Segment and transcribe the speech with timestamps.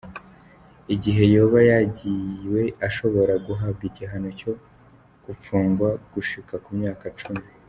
[0.95, 4.51] Igihe yoba yagiwe, ashobora guhabwa igihano co
[5.25, 7.45] gupfungwa gushika ku myaka cumi.